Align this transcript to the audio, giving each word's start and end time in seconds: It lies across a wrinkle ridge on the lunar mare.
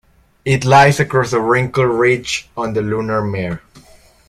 It 0.43 0.65
lies 0.65 0.99
across 0.99 1.31
a 1.31 1.39
wrinkle 1.39 1.83
ridge 1.83 2.49
on 2.57 2.73
the 2.73 2.81
lunar 2.81 3.21
mare. 3.21 3.61